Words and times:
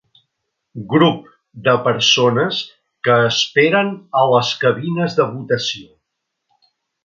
Grup 0.93 1.27
de 1.67 1.75
persones 1.89 2.63
que 3.09 3.19
esperen 3.27 3.95
a 4.23 4.27
les 4.35 4.57
cabines 4.65 5.21
de 5.21 5.29
votació. 5.37 5.89